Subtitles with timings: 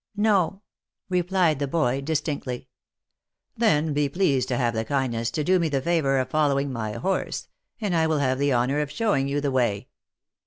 [0.17, 0.61] <l No;"
[1.09, 2.67] replied the boy, distinctly."
[3.55, 6.93] Then be pleased to have the kindness to do me the favour of following my
[6.93, 9.89] horse, and I will have the honour of showing you the way."